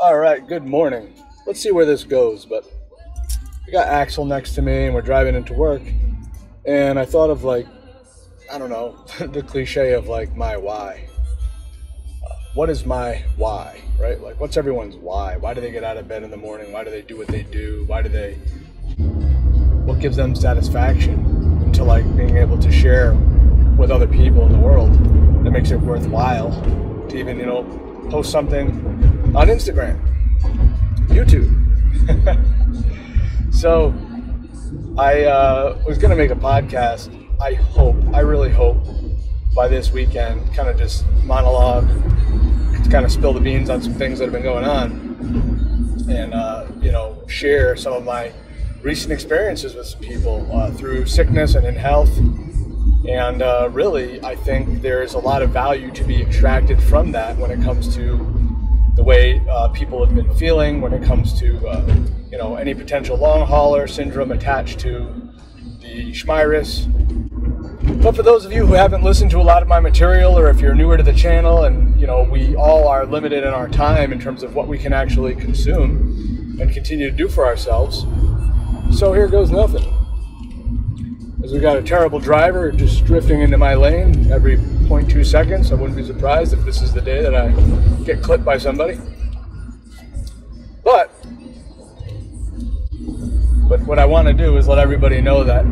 All 0.00 0.16
right, 0.16 0.46
good 0.46 0.64
morning. 0.64 1.12
Let's 1.46 1.60
see 1.60 1.70
where 1.70 1.84
this 1.84 2.04
goes. 2.04 2.46
But 2.46 2.64
I 3.66 3.70
got 3.70 3.88
Axel 3.88 4.24
next 4.24 4.54
to 4.54 4.62
me, 4.62 4.86
and 4.86 4.94
we're 4.94 5.02
driving 5.02 5.34
into 5.34 5.52
work. 5.52 5.82
And 6.64 6.98
I 6.98 7.04
thought 7.04 7.28
of 7.28 7.44
like, 7.44 7.66
I 8.50 8.56
don't 8.56 8.70
know, 8.70 9.04
the 9.26 9.42
cliche 9.42 9.92
of 9.92 10.08
like 10.08 10.34
my 10.34 10.56
why. 10.56 11.06
What 12.54 12.70
is 12.70 12.86
my 12.86 13.24
why, 13.36 13.80
right? 14.00 14.20
Like, 14.20 14.40
what's 14.40 14.56
everyone's 14.56 14.96
why? 14.96 15.36
Why 15.36 15.54
do 15.54 15.60
they 15.60 15.70
get 15.70 15.84
out 15.84 15.96
of 15.96 16.08
bed 16.08 16.22
in 16.22 16.30
the 16.30 16.36
morning? 16.36 16.72
Why 16.72 16.82
do 16.82 16.90
they 16.90 17.02
do 17.02 17.16
what 17.16 17.28
they 17.28 17.42
do? 17.42 17.84
Why 17.86 18.02
do 18.02 18.08
they? 18.08 18.34
What 19.84 20.00
gives 20.00 20.16
them 20.16 20.34
satisfaction 20.34 21.62
into 21.64 21.84
like 21.84 22.04
being 22.16 22.36
able 22.36 22.58
to 22.58 22.72
share 22.72 23.14
with 23.76 23.90
other 23.90 24.06
people 24.06 24.46
in 24.46 24.52
the 24.52 24.58
world 24.58 24.92
that 25.44 25.50
makes 25.50 25.70
it 25.70 25.80
worthwhile 25.80 26.50
to 27.08 27.16
even, 27.16 27.38
you 27.38 27.46
know, 27.46 27.62
post 28.10 28.32
something 28.32 28.70
on 29.36 29.48
Instagram, 29.48 30.00
YouTube. 31.08 31.54
so 33.54 33.94
I 34.98 35.24
uh, 35.24 35.82
was 35.86 35.98
going 35.98 36.10
to 36.10 36.16
make 36.16 36.30
a 36.30 36.34
podcast. 36.34 37.14
I 37.40 37.54
hope, 37.54 37.96
I 38.12 38.20
really 38.20 38.50
hope 38.50 38.84
by 39.54 39.68
this 39.68 39.92
weekend, 39.92 40.52
kind 40.54 40.68
of 40.68 40.76
just 40.76 41.06
monologue, 41.24 41.88
kind 42.90 43.04
of 43.04 43.12
spill 43.12 43.32
the 43.32 43.40
beans 43.40 43.70
on 43.70 43.82
some 43.82 43.94
things 43.94 44.18
that 44.18 44.24
have 44.26 44.32
been 44.32 44.42
going 44.42 44.64
on 44.64 45.08
and, 46.08 46.32
uh, 46.32 46.66
you 46.80 46.90
know, 46.90 47.22
share 47.28 47.76
some 47.76 47.92
of 47.92 48.04
my 48.04 48.32
recent 48.82 49.12
experiences 49.12 49.74
with 49.74 49.86
some 49.86 50.00
people 50.00 50.48
uh, 50.52 50.70
through 50.70 51.06
sickness 51.06 51.54
and 51.54 51.66
in 51.66 51.74
health. 51.74 52.16
And 53.06 53.42
uh, 53.42 53.68
really, 53.72 54.22
I 54.24 54.36
think 54.36 54.82
there's 54.82 55.14
a 55.14 55.18
lot 55.18 55.42
of 55.42 55.50
value 55.50 55.90
to 55.92 56.04
be 56.04 56.22
extracted 56.22 56.82
from 56.82 57.12
that 57.12 57.36
when 57.36 57.50
it 57.50 57.62
comes 57.62 57.94
to 57.94 58.16
the 58.94 59.04
way 59.04 59.40
uh, 59.48 59.68
people 59.68 60.04
have 60.04 60.14
been 60.14 60.34
feeling, 60.34 60.80
when 60.80 60.92
it 60.92 61.02
comes 61.04 61.38
to 61.38 61.66
uh, 61.68 61.96
you 62.30 62.36
know 62.36 62.56
any 62.56 62.74
potential 62.74 63.16
long 63.16 63.46
hauler 63.46 63.86
syndrome 63.86 64.32
attached 64.32 64.80
to 64.80 65.30
the 65.80 66.12
Schmyrus. 66.12 66.86
But 68.00 68.14
for 68.14 68.22
those 68.22 68.44
of 68.44 68.52
you 68.52 68.64
who 68.64 68.74
haven't 68.74 69.02
listened 69.02 69.32
to 69.32 69.38
a 69.38 69.42
lot 69.42 69.60
of 69.60 69.66
my 69.66 69.80
material, 69.80 70.38
or 70.38 70.48
if 70.48 70.60
you're 70.60 70.74
newer 70.74 70.96
to 70.96 71.02
the 71.02 71.12
channel, 71.12 71.64
and 71.64 72.00
you 72.00 72.06
know 72.06 72.22
we 72.22 72.54
all 72.54 72.86
are 72.86 73.04
limited 73.04 73.42
in 73.42 73.52
our 73.52 73.68
time 73.68 74.12
in 74.12 74.20
terms 74.20 74.44
of 74.44 74.54
what 74.54 74.68
we 74.68 74.78
can 74.78 74.92
actually 74.92 75.34
consume 75.34 76.56
and 76.60 76.72
continue 76.72 77.10
to 77.10 77.16
do 77.16 77.28
for 77.28 77.44
ourselves. 77.44 78.06
So 78.96 79.12
here 79.12 79.26
goes 79.26 79.50
nothing. 79.50 79.82
As 81.42 81.52
we 81.52 81.58
got 81.58 81.76
a 81.76 81.82
terrible 81.82 82.20
driver 82.20 82.70
just 82.70 83.04
drifting 83.04 83.40
into 83.40 83.58
my 83.58 83.74
lane 83.74 84.30
every 84.30 84.58
0.2 84.58 85.26
seconds, 85.26 85.72
I 85.72 85.74
wouldn't 85.74 85.96
be 85.96 86.04
surprised 86.04 86.52
if 86.52 86.64
this 86.64 86.80
is 86.80 86.94
the 86.94 87.00
day 87.00 87.20
that 87.20 87.34
I 87.34 87.50
get 88.04 88.22
clipped 88.22 88.44
by 88.44 88.58
somebody. 88.58 89.00
But, 90.84 91.10
but 93.68 93.80
what 93.80 93.98
I 93.98 94.04
want 94.04 94.28
to 94.28 94.34
do 94.34 94.56
is 94.56 94.68
let 94.68 94.78
everybody 94.78 95.20
know 95.20 95.42
that 95.42 95.64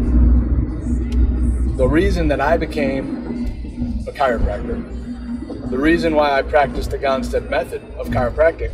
the 1.77 1.86
reason 1.86 2.28
that 2.28 2.41
I 2.41 2.56
became 2.56 4.05
a 4.08 4.12
chiropractor, 4.12 5.70
the 5.70 5.77
reason 5.77 6.14
why 6.14 6.33
I 6.33 6.41
practice 6.41 6.86
the 6.86 6.96
Gonstead 6.96 7.50
method 7.50 7.83
of 7.98 8.08
chiropractic, 8.08 8.70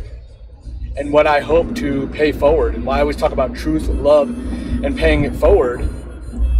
and 0.95 1.11
what 1.11 1.27
I 1.27 1.41
hope 1.41 1.75
to 1.75 2.07
pay 2.09 2.31
forward, 2.31 2.75
and 2.75 2.85
why 2.85 2.97
I 2.97 3.01
always 3.01 3.17
talk 3.17 3.33
about 3.33 3.55
truth, 3.55 3.89
love, 3.89 4.29
and 4.29 4.97
paying 4.97 5.25
it 5.25 5.35
forward 5.35 5.81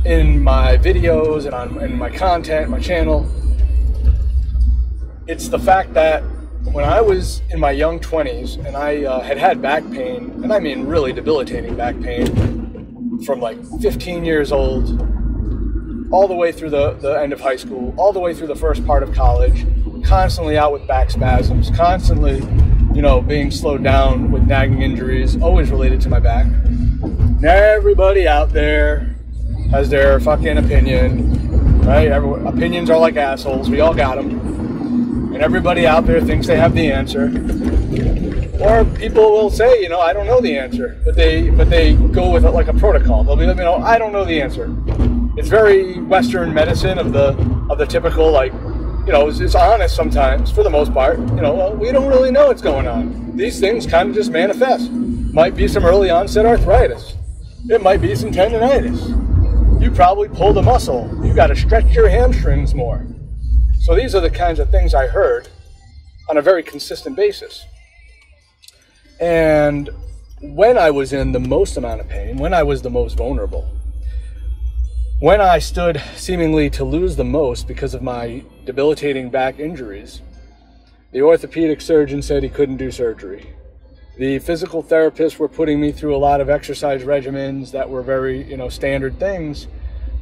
in 0.03 0.43
my 0.43 0.75
videos 0.75 1.45
and 1.45 1.53
on 1.53 1.81
in 1.81 1.97
my 1.97 2.09
content, 2.09 2.69
my 2.69 2.79
channel. 2.79 3.25
It's 5.27 5.47
the 5.47 5.59
fact 5.59 5.93
that 5.93 6.23
when 6.73 6.83
I 6.83 6.99
was 6.99 7.41
in 7.51 7.59
my 7.59 7.71
young 7.71 8.01
20s 8.01 8.65
and 8.65 8.75
I 8.75 9.05
uh, 9.05 9.21
had 9.21 9.37
had 9.37 9.61
back 9.61 9.89
pain, 9.91 10.29
and 10.43 10.51
I 10.51 10.59
mean 10.59 10.87
really 10.87 11.13
debilitating 11.13 11.77
back 11.77 11.97
pain, 12.01 13.21
from 13.23 13.39
like 13.39 13.57
15 13.79 14.25
years 14.25 14.51
old 14.51 15.12
all 16.13 16.27
the 16.27 16.35
way 16.35 16.51
through 16.51 16.69
the, 16.69 16.93
the 17.01 17.19
end 17.19 17.33
of 17.33 17.41
high 17.41 17.55
school, 17.55 17.91
all 17.97 18.13
the 18.13 18.19
way 18.19 18.35
through 18.35 18.45
the 18.45 18.55
first 18.55 18.85
part 18.85 19.01
of 19.01 19.11
college, 19.15 19.65
constantly 20.05 20.55
out 20.55 20.71
with 20.71 20.85
back 20.87 21.09
spasms, 21.09 21.71
constantly, 21.71 22.35
you 22.93 23.01
know, 23.01 23.19
being 23.19 23.49
slowed 23.49 23.83
down 23.83 24.31
with 24.31 24.43
nagging 24.43 24.83
injuries, 24.83 25.41
always 25.41 25.71
related 25.71 25.99
to 25.99 26.09
my 26.09 26.19
back. 26.19 26.45
Everybody 27.43 28.27
out 28.27 28.53
there 28.53 29.15
has 29.71 29.89
their 29.89 30.19
fucking 30.19 30.59
opinion, 30.59 31.81
right? 31.81 32.11
Everyone, 32.11 32.45
opinions 32.45 32.91
are 32.91 32.99
like 32.99 33.15
assholes. 33.15 33.71
We 33.71 33.79
all 33.79 33.95
got 33.95 34.17
them. 34.17 35.33
And 35.33 35.41
everybody 35.41 35.87
out 35.87 36.05
there 36.05 36.21
thinks 36.21 36.45
they 36.45 36.57
have 36.57 36.75
the 36.75 36.91
answer. 36.91 37.23
Or 38.61 38.85
people 38.99 39.31
will 39.31 39.49
say, 39.49 39.81
you 39.81 39.89
know, 39.89 39.99
I 39.99 40.13
don't 40.13 40.27
know 40.27 40.41
the 40.41 40.59
answer, 40.59 41.01
but 41.03 41.15
they 41.15 41.49
but 41.49 41.71
they 41.71 41.95
go 41.95 42.29
with 42.29 42.45
it 42.45 42.51
like 42.51 42.67
a 42.67 42.73
protocol. 42.73 43.23
They'll 43.23 43.35
be, 43.35 43.47
like, 43.47 43.57
you 43.57 43.63
know, 43.63 43.77
I 43.77 43.97
don't 43.97 44.11
know 44.11 44.23
the 44.23 44.39
answer. 44.39 44.71
It's 45.35 45.49
very 45.49 45.99
Western 45.99 46.53
medicine 46.53 46.99
of 46.99 47.11
the 47.11 47.29
of 47.69 47.79
the 47.79 47.87
typical 47.87 48.31
like, 48.31 48.53
you 48.53 49.11
know, 49.11 49.29
it's, 49.29 49.39
it's 49.39 49.55
honest 49.55 49.95
sometimes 49.95 50.51
for 50.51 50.61
the 50.61 50.69
most 50.69 50.93
part. 50.93 51.17
You 51.17 51.41
know, 51.41 51.55
well, 51.55 51.75
we 51.75 51.91
don't 51.91 52.07
really 52.07 52.29
know 52.29 52.47
what's 52.47 52.61
going 52.61 52.87
on. 52.87 53.35
These 53.35 53.59
things 53.59 53.87
kind 53.87 54.09
of 54.09 54.15
just 54.15 54.29
manifest. 54.29 54.91
Might 54.91 55.55
be 55.55 55.67
some 55.67 55.85
early 55.85 56.11
onset 56.11 56.45
arthritis. 56.45 57.15
It 57.67 57.81
might 57.81 57.99
be 57.99 58.13
some 58.13 58.31
tendonitis. 58.31 59.81
You 59.81 59.89
probably 59.89 60.29
pulled 60.29 60.57
a 60.59 60.61
muscle. 60.61 61.09
You 61.25 61.33
got 61.33 61.47
to 61.47 61.55
stretch 61.55 61.91
your 61.95 62.09
hamstrings 62.09 62.75
more. 62.75 63.03
So 63.81 63.95
these 63.95 64.13
are 64.13 64.21
the 64.21 64.29
kinds 64.29 64.59
of 64.59 64.69
things 64.69 64.93
I 64.93 65.07
heard 65.07 65.49
on 66.29 66.37
a 66.37 66.43
very 66.43 66.61
consistent 66.61 67.15
basis. 67.15 67.65
And 69.19 69.89
when 70.41 70.77
I 70.77 70.91
was 70.91 71.11
in 71.11 71.31
the 71.31 71.39
most 71.39 71.75
amount 71.75 72.01
of 72.01 72.07
pain, 72.07 72.37
when 72.37 72.53
I 72.53 72.61
was 72.61 72.83
the 72.83 72.91
most 72.91 73.17
vulnerable, 73.17 73.67
when 75.23 75.39
I 75.39 75.57
stood 75.57 76.01
seemingly 76.17 76.69
to 76.71 76.83
lose 76.83 77.15
the 77.15 77.23
most 77.23 77.65
because 77.65 77.93
of 77.93 78.01
my 78.01 78.43
debilitating 78.65 79.29
back 79.29 79.57
injuries, 79.57 80.21
the 81.13 81.21
orthopedic 81.21 81.79
surgeon 81.79 82.21
said 82.21 82.43
he 82.43 82.49
couldn't 82.49 82.75
do 82.75 82.91
surgery. 82.91 83.53
The 84.17 84.39
physical 84.39 84.83
therapists 84.83 85.39
were 85.39 85.47
putting 85.47 85.79
me 85.79 85.93
through 85.93 86.13
a 86.13 86.17
lot 86.17 86.41
of 86.41 86.49
exercise 86.49 87.03
regimens 87.03 87.71
that 87.71 87.89
were 87.89 88.01
very, 88.01 88.43
you 88.43 88.57
know, 88.57 88.67
standard 88.67 89.17
things 89.17 89.69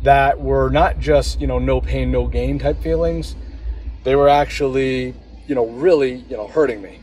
that 0.04 0.40
were 0.40 0.70
not 0.70 1.00
just, 1.00 1.42
you 1.42 1.48
know, 1.48 1.58
no 1.58 1.82
pain, 1.82 2.12
no 2.12 2.28
gain 2.28 2.60
type 2.60 2.80
feelings. 2.84 3.36
They 4.04 4.16
were 4.16 4.30
actually, 4.30 5.16
you 5.48 5.56
know, 5.56 5.66
really, 5.66 6.18
you 6.30 6.38
know, 6.38 6.48
hurting 6.48 6.80
me. 6.80 7.00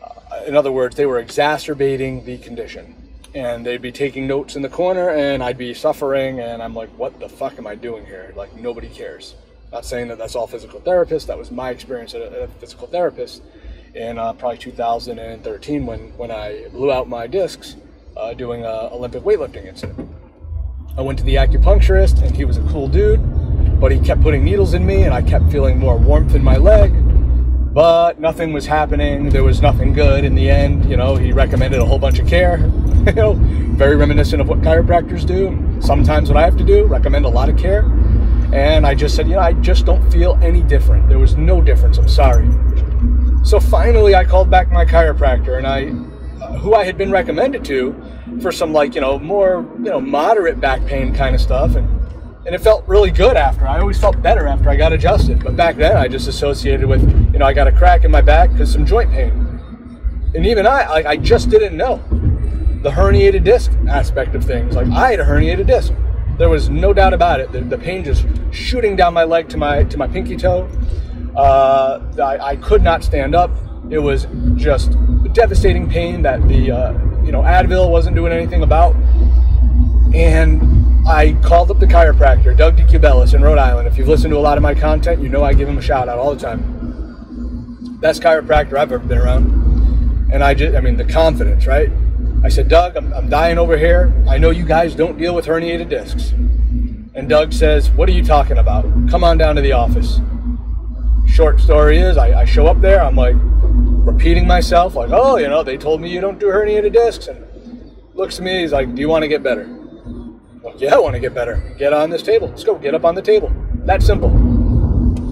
Uh, 0.00 0.44
in 0.46 0.54
other 0.54 0.70
words, 0.70 0.94
they 0.94 1.06
were 1.06 1.18
exacerbating 1.18 2.24
the 2.26 2.38
condition. 2.38 2.94
And 3.34 3.64
they'd 3.64 3.82
be 3.82 3.92
taking 3.92 4.26
notes 4.26 4.56
in 4.56 4.62
the 4.62 4.68
corner, 4.68 5.10
and 5.10 5.42
I'd 5.42 5.58
be 5.58 5.74
suffering, 5.74 6.40
and 6.40 6.62
I'm 6.62 6.74
like, 6.74 6.88
what 6.90 7.20
the 7.20 7.28
fuck 7.28 7.58
am 7.58 7.66
I 7.66 7.74
doing 7.74 8.06
here? 8.06 8.32
Like, 8.34 8.56
nobody 8.56 8.88
cares. 8.88 9.34
Not 9.70 9.84
saying 9.84 10.08
that 10.08 10.18
that's 10.18 10.34
all 10.34 10.46
physical 10.46 10.80
therapists. 10.80 11.26
That 11.26 11.36
was 11.36 11.50
my 11.50 11.70
experience 11.70 12.14
at 12.14 12.22
a, 12.22 12.48
physical 12.58 12.86
therapist 12.86 13.42
in 13.94 14.18
uh, 14.18 14.32
probably 14.32 14.58
2013 14.58 15.84
when, 15.84 15.98
when 16.16 16.30
I 16.30 16.68
blew 16.72 16.90
out 16.90 17.08
my 17.08 17.26
discs 17.26 17.76
uh, 18.16 18.32
doing 18.32 18.64
a 18.64 18.88
Olympic 18.92 19.22
weightlifting 19.22 19.66
incident. 19.66 20.08
I 20.96 21.02
went 21.02 21.18
to 21.18 21.24
the 21.24 21.36
acupuncturist, 21.36 22.22
and 22.22 22.34
he 22.34 22.44
was 22.44 22.56
a 22.56 22.62
cool 22.64 22.88
dude, 22.88 23.20
but 23.78 23.92
he 23.92 24.00
kept 24.00 24.22
putting 24.22 24.42
needles 24.42 24.74
in 24.74 24.84
me, 24.84 25.02
and 25.02 25.14
I 25.14 25.22
kept 25.22 25.50
feeling 25.52 25.78
more 25.78 25.96
warmth 25.96 26.34
in 26.34 26.42
my 26.42 26.56
leg. 26.56 26.92
But 27.74 28.18
nothing 28.18 28.52
was 28.52 28.66
happening. 28.66 29.28
There 29.28 29.44
was 29.44 29.62
nothing 29.62 29.92
good 29.92 30.24
in 30.24 30.34
the 30.34 30.50
end. 30.50 30.90
You 30.90 30.96
know, 30.96 31.14
he 31.14 31.32
recommended 31.32 31.78
a 31.78 31.84
whole 31.84 31.98
bunch 31.98 32.18
of 32.18 32.26
care. 32.26 32.58
You 33.06 33.12
know, 33.12 33.34
very 33.76 33.96
reminiscent 33.96 34.40
of 34.40 34.48
what 34.48 34.60
chiropractors 34.60 35.26
do. 35.26 35.56
Sometimes 35.80 36.28
what 36.28 36.36
I 36.36 36.42
have 36.42 36.56
to 36.58 36.64
do, 36.64 36.86
recommend 36.86 37.24
a 37.24 37.28
lot 37.28 37.48
of 37.48 37.56
care. 37.56 37.82
And 38.52 38.86
I 38.86 38.94
just 38.94 39.14
said, 39.14 39.28
you 39.28 39.34
know, 39.34 39.40
I 39.40 39.52
just 39.52 39.84
don't 39.84 40.10
feel 40.10 40.38
any 40.42 40.62
different. 40.62 41.08
There 41.08 41.18
was 41.18 41.36
no 41.36 41.60
difference. 41.60 41.98
I'm 41.98 42.08
sorry. 42.08 42.48
So 43.44 43.60
finally, 43.60 44.14
I 44.14 44.24
called 44.24 44.50
back 44.50 44.70
my 44.70 44.84
chiropractor, 44.84 45.58
and 45.58 45.66
I, 45.66 45.88
uh, 46.42 46.58
who 46.58 46.74
I 46.74 46.84
had 46.84 46.98
been 46.98 47.10
recommended 47.10 47.64
to, 47.66 47.94
for 48.40 48.52
some 48.52 48.72
like 48.72 48.94
you 48.94 49.00
know 49.00 49.18
more 49.18 49.66
you 49.78 49.90
know 49.90 50.00
moderate 50.00 50.60
back 50.60 50.84
pain 50.86 51.14
kind 51.14 51.34
of 51.34 51.40
stuff, 51.40 51.76
and 51.76 51.88
and 52.46 52.54
it 52.54 52.60
felt 52.60 52.86
really 52.86 53.10
good 53.10 53.36
after. 53.36 53.66
I 53.66 53.80
always 53.80 53.98
felt 53.98 54.20
better 54.22 54.46
after 54.46 54.68
I 54.68 54.76
got 54.76 54.92
adjusted, 54.92 55.42
but 55.42 55.56
back 55.56 55.76
then 55.76 55.96
I 55.96 56.08
just 56.08 56.28
associated 56.28 56.86
with 56.86 57.02
you 57.32 57.38
know 57.38 57.46
I 57.46 57.52
got 57.52 57.68
a 57.68 57.72
crack 57.72 58.04
in 58.04 58.10
my 58.10 58.20
back 58.20 58.50
because 58.50 58.72
some 58.72 58.84
joint 58.84 59.10
pain, 59.10 59.32
and 60.34 60.46
even 60.46 60.66
I 60.66 60.88
like 60.88 61.06
I 61.06 61.16
just 61.16 61.48
didn't 61.48 61.76
know 61.76 62.02
the 62.82 62.90
herniated 62.90 63.44
disc 63.44 63.72
aspect 63.88 64.34
of 64.34 64.44
things. 64.44 64.74
Like 64.74 64.88
I 64.88 65.10
had 65.10 65.20
a 65.20 65.24
herniated 65.24 65.66
disc. 65.66 65.92
There 66.38 66.48
was 66.48 66.68
no 66.68 66.92
doubt 66.92 67.14
about 67.14 67.40
it. 67.40 67.50
The, 67.50 67.60
the 67.60 67.78
pain 67.78 68.04
just 68.04 68.26
shooting 68.52 68.94
down 68.94 69.12
my 69.14 69.24
leg 69.24 69.48
to 69.50 69.56
my 69.56 69.84
to 69.84 69.98
my 69.98 70.06
pinky 70.06 70.36
toe. 70.36 70.68
Uh, 71.36 72.00
I, 72.18 72.50
I 72.50 72.56
could 72.56 72.82
not 72.82 73.02
stand 73.02 73.34
up. 73.34 73.50
It 73.90 73.98
was 73.98 74.26
just 74.54 74.96
devastating 75.32 75.88
pain 75.88 76.22
that 76.22 76.46
the 76.48 76.70
uh, 76.70 76.92
you 77.28 77.32
know, 77.32 77.42
Advil 77.42 77.90
wasn't 77.90 78.16
doing 78.16 78.32
anything 78.32 78.62
about. 78.62 78.96
And 80.14 81.06
I 81.06 81.36
called 81.42 81.70
up 81.70 81.78
the 81.78 81.86
chiropractor, 81.86 82.56
Doug 82.56 82.78
DeCubelis 82.78 83.34
in 83.34 83.42
Rhode 83.42 83.58
Island. 83.58 83.86
If 83.86 83.98
you've 83.98 84.08
listened 84.08 84.32
to 84.32 84.38
a 84.38 84.40
lot 84.40 84.56
of 84.56 84.62
my 84.62 84.74
content, 84.74 85.22
you 85.22 85.28
know 85.28 85.44
I 85.44 85.52
give 85.52 85.68
him 85.68 85.76
a 85.76 85.82
shout 85.82 86.08
out 86.08 86.18
all 86.18 86.34
the 86.34 86.40
time. 86.40 87.98
Best 88.00 88.22
chiropractor 88.22 88.78
I've 88.78 88.92
ever 88.92 89.00
been 89.00 89.18
around. 89.18 90.30
And 90.32 90.42
I 90.42 90.54
just, 90.54 90.74
I 90.74 90.80
mean, 90.80 90.96
the 90.96 91.04
confidence, 91.04 91.66
right? 91.66 91.90
I 92.42 92.48
said, 92.48 92.68
Doug, 92.68 92.96
I'm, 92.96 93.12
I'm 93.12 93.28
dying 93.28 93.58
over 93.58 93.76
here. 93.76 94.12
I 94.28 94.38
know 94.38 94.50
you 94.50 94.64
guys 94.64 94.94
don't 94.94 95.18
deal 95.18 95.34
with 95.34 95.46
herniated 95.46 95.88
discs. 95.88 96.30
And 97.14 97.28
Doug 97.28 97.52
says, 97.52 97.90
What 97.90 98.08
are 98.08 98.12
you 98.12 98.22
talking 98.24 98.58
about? 98.58 98.84
Come 99.10 99.24
on 99.24 99.38
down 99.38 99.56
to 99.56 99.62
the 99.62 99.72
office. 99.72 100.20
Short 101.26 101.60
story 101.60 101.98
is, 101.98 102.16
I, 102.16 102.40
I 102.40 102.44
show 102.44 102.66
up 102.66 102.80
there, 102.80 103.02
I'm 103.02 103.16
like 103.16 103.34
repeating 103.38 104.46
myself, 104.46 104.94
like, 104.94 105.10
Oh, 105.12 105.36
you 105.36 105.48
know, 105.48 105.62
they 105.62 105.76
told 105.76 106.00
me 106.00 106.10
you 106.10 106.20
don't 106.20 106.38
do 106.38 106.46
herniated 106.46 106.92
discs. 106.92 107.26
And 107.26 107.44
looks 108.14 108.38
at 108.38 108.44
me, 108.44 108.60
he's 108.60 108.72
like, 108.72 108.94
Do 108.94 109.00
you 109.00 109.08
want 109.08 109.22
to 109.22 109.28
get 109.28 109.42
better? 109.42 109.66
Like, 110.62 110.80
yeah, 110.80 110.94
I 110.94 110.98
want 110.98 111.14
to 111.14 111.20
get 111.20 111.34
better. 111.34 111.74
Get 111.78 111.92
on 111.92 112.10
this 112.10 112.22
table. 112.22 112.48
Let's 112.48 112.64
go. 112.64 112.76
Get 112.76 112.94
up 112.94 113.04
on 113.04 113.14
the 113.14 113.22
table. 113.22 113.52
That 113.84 114.02
simple. 114.02 114.30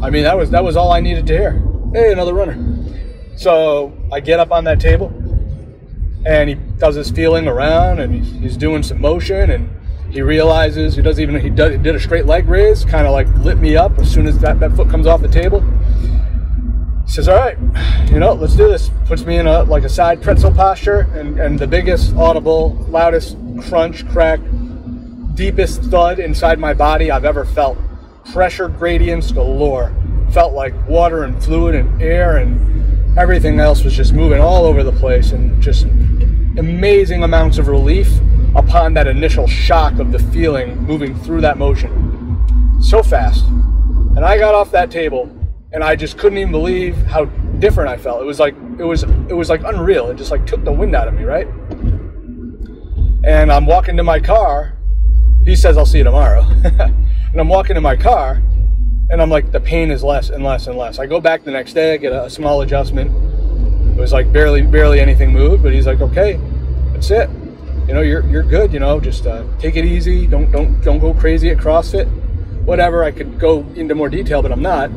I 0.03 0.11
mean, 0.11 0.25
that 0.25 0.37
was 0.37 0.51
that 0.51 0.63
was 0.63 0.77
all 0.77 0.93
I 0.93 1.01
needed 1.01 1.27
to 1.27 1.37
hear. 1.37 1.63
Hey, 1.93 2.13
another 2.13 2.35
runner. 2.35 2.57
So 3.37 3.93
I 4.13 4.21
get 4.21 4.41
up 4.41 4.51
on 4.51 4.65
that 4.65 4.81
table, 4.81 5.13
and 6.27 6.49
he 6.49 6.57
does 6.57 6.97
his 6.97 7.11
feeling 7.11 7.47
around, 7.47 8.01
and 8.01 8.13
he's, 8.13 8.33
he's 8.33 8.57
doing 8.57 8.83
some 8.83 9.01
motion, 9.01 9.51
and 9.51 9.71
he 10.11 10.23
realizes 10.23 10.97
he 10.97 11.03
doesn't 11.03 11.23
even 11.23 11.41
he, 11.41 11.51
does, 11.51 11.73
he 11.73 11.79
did 11.79 11.95
a 11.95 12.01
straight 12.01 12.27
leg 12.27 12.49
raise, 12.49 12.85
kind 12.85 13.07
of 13.07 13.13
like 13.13 13.29
lit 13.39 13.59
me 13.59 13.77
up 13.77 13.97
as 13.99 14.13
soon 14.13 14.27
as 14.27 14.37
that, 14.39 14.59
that 14.59 14.73
foot 14.73 14.91
comes 14.91 15.07
off 15.07 15.23
the 15.23 15.29
table. 15.29 15.61
He 17.05 17.13
says, 17.13 17.29
"All 17.29 17.37
right, 17.37 17.57
you 18.11 18.19
know, 18.19 18.33
let's 18.33 18.57
do 18.57 18.67
this." 18.67 18.91
Puts 19.07 19.25
me 19.25 19.37
in 19.37 19.47
a 19.47 19.63
like 19.63 19.85
a 19.85 19.89
side 19.89 20.21
pretzel 20.21 20.51
posture, 20.51 21.09
and 21.15 21.39
and 21.39 21.59
the 21.59 21.67
biggest 21.67 22.15
audible, 22.17 22.75
loudest 22.89 23.37
crunch, 23.69 24.07
crack, 24.09 24.41
deepest 25.35 25.83
thud 25.85 26.19
inside 26.19 26.59
my 26.59 26.75
body 26.75 27.13
I've 27.13 27.25
ever 27.25 27.45
felt. 27.45 27.79
Pressure 28.33 28.69
gradients 28.69 29.31
galore. 29.31 29.95
Felt 30.33 30.55
like 30.55 30.75
water 30.89 31.23
and 31.23 31.41
fluid 31.43 31.77
and 31.77 32.03
air 32.03 32.39
and 32.39 32.77
everything 33.17 33.61
else 33.61 33.85
was 33.85 33.95
just 33.95 34.13
moving 34.13 34.41
all 34.41 34.65
over 34.65 34.83
the 34.83 34.93
place 34.93 35.31
and 35.33 35.63
just 35.63 35.87
amazing 36.59 37.23
amounts 37.23 37.59
of 37.59 37.69
relief 37.69 38.11
upon 38.55 38.95
that 38.95 39.07
initial 39.07 39.47
shock 39.47 39.99
of 39.99 40.13
the 40.13 40.19
feeling 40.19 40.77
moving 40.83 41.15
through 41.21 41.41
that 41.43 41.59
motion. 41.59 42.79
So 42.81 43.03
fast. 43.03 43.45
And 43.47 44.25
I 44.25 44.39
got 44.39 44.55
off 44.55 44.71
that 44.71 44.91
table 44.91 45.31
and 45.73 45.85
I 45.85 45.97
just 45.97 46.19
couldn't 46.19 46.39
even 46.39 46.53
believe 46.53 46.97
how 47.07 47.27
different 47.59 47.91
I 47.91 47.97
felt. 47.97 48.23
It 48.23 48.27
was 48.27 48.41
like 48.41 48.55
it 48.79 48.85
was 48.85 49.03
it 49.03 49.37
was 49.37 49.49
like 49.49 49.63
unreal. 49.65 50.11
It 50.11 50.17
just 50.17 50.31
like 50.31 50.47
took 50.47 50.65
the 50.65 50.73
wind 50.73 50.95
out 50.95 51.09
of 51.09 51.15
me, 51.15 51.25
right? 51.25 51.47
And 53.25 53.51
I'm 53.51 53.67
walking 53.67 53.97
to 53.97 54.03
my 54.03 54.21
car 54.21 54.77
he 55.47 55.55
says 55.55 55.79
I'll 55.79 55.87
see 55.87 55.99
you 55.99 56.05
tomorrow. 56.05 56.43
and 56.65 57.41
I'm 57.41 57.49
walking 57.49 57.77
to 57.77 57.81
my 57.81 57.97
car 57.97 58.43
and 59.11 59.23
I'm 59.23 59.31
like 59.31 59.53
the 59.53 59.61
pain 59.61 59.93
is 59.93 60.03
less 60.03 60.29
and 60.29 60.43
less 60.43 60.67
and 60.67 60.77
less. 60.77 60.99
I 60.99 61.07
go 61.07 61.21
back 61.21 61.45
the 61.45 61.53
next 61.53 61.73
day, 61.73 61.95
I 61.95 61.97
get 61.99 62.13
a, 62.13 62.25
a 62.25 62.31
small 62.31 62.63
adjustment. 62.63 63.13
It 63.97 64.01
was 64.01 64.13
like 64.13 64.33
barely 64.33 64.63
barely 64.63 65.01
anything 65.01 65.33
moved, 65.33 65.63
but 65.63 65.73
he's 65.73 65.87
like, 65.87 66.01
"Okay, 66.01 66.39
that's 66.93 67.11
it. 67.11 67.31
You 67.89 67.95
know, 67.95 68.03
you're 68.03 68.25
you're 68.27 68.43
good, 68.43 68.73
you 68.73 68.81
know, 68.81 69.01
just 69.01 69.27
uh, 69.27 69.45
take 69.59 69.77
it 69.77 69.85
easy. 69.85 70.27
Don't 70.27 70.51
don't 70.51 70.81
don't 70.83 70.99
go 70.99 71.15
crazy 71.15 71.51
at 71.51 71.59
CrossFit. 71.59 72.07
Whatever. 72.65 73.05
I 73.05 73.11
could 73.11 73.39
go 73.39 73.61
into 73.75 73.95
more 73.95 74.09
detail, 74.09 74.43
but 74.43 74.53
I'm 74.53 74.63
not. 74.63 74.89